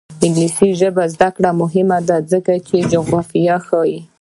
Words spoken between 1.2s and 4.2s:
کړه مهمه ده ځکه چې جغرافیه ښيي.